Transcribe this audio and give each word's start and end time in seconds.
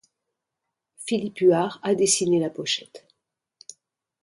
Philippe 0.97 1.41
Huart 1.43 1.79
a 1.83 1.93
dessiné 1.93 2.39
la 2.39 2.49
pochette. 2.49 3.05